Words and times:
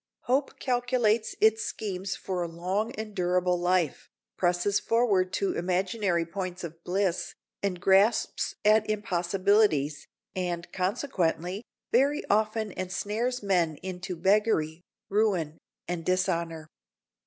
Hope 0.21 0.57
calculates 0.57 1.35
its 1.39 1.63
schemes 1.63 2.15
for 2.15 2.41
a 2.41 2.47
long 2.47 2.91
and 2.93 3.13
durable 3.13 3.59
life, 3.59 4.09
presses 4.35 4.79
forward 4.79 5.31
to 5.33 5.53
imaginary 5.55 6.25
points 6.25 6.63
of 6.63 6.83
bliss, 6.83 7.35
and 7.61 7.79
grasps 7.79 8.55
at 8.65 8.89
impossibilities, 8.89 10.07
and, 10.35 10.73
consequently, 10.73 11.63
very 11.91 12.23
often 12.31 12.71
ensnares 12.71 13.43
men 13.43 13.75
into 13.83 14.15
beggary, 14.15 14.81
ruin, 15.07 15.59
and 15.87 16.03
dishonor. 16.03 16.67